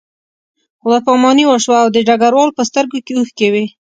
[0.81, 3.65] خدای پاماني وشوه او د ډګروال په سترګو کې اوښکې وې